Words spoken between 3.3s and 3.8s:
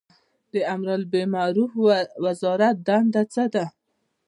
څه ده؟